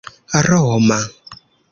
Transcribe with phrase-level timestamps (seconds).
[0.47, 0.97] roma